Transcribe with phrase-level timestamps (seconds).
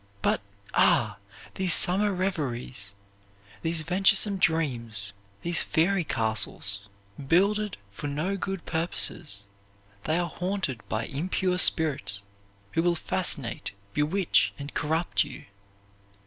[0.23, 0.41] But
[0.73, 1.17] ah!
[1.53, 2.95] these summer reveries,
[3.61, 6.89] these venturesome dreams, these fairy castles,
[7.27, 9.43] builded for no good purposes,
[10.05, 12.23] they are haunted by impure spirits,
[12.71, 15.45] who will fascinate, bewitch, and corrupt you.